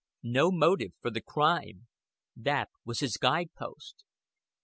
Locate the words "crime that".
1.21-2.69